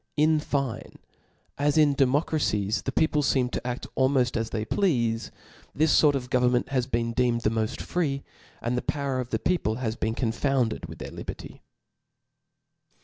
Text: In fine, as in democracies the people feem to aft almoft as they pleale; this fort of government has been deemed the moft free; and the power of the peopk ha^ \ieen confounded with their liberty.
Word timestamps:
In 0.17 0.39
fine, 0.39 0.97
as 1.59 1.77
in 1.77 1.93
democracies 1.93 2.81
the 2.81 2.91
people 2.91 3.21
feem 3.21 3.51
to 3.51 3.67
aft 3.67 3.85
almoft 3.95 4.35
as 4.35 4.49
they 4.49 4.65
pleale; 4.65 5.29
this 5.75 6.01
fort 6.01 6.15
of 6.15 6.31
government 6.31 6.69
has 6.69 6.87
been 6.87 7.13
deemed 7.13 7.41
the 7.41 7.51
moft 7.51 7.81
free; 7.83 8.23
and 8.63 8.75
the 8.75 8.81
power 8.81 9.19
of 9.19 9.29
the 9.29 9.37
peopk 9.37 9.77
ha^ 9.79 9.95
\ieen 9.95 10.15
confounded 10.17 10.87
with 10.87 10.97
their 10.97 11.11
liberty. 11.11 11.61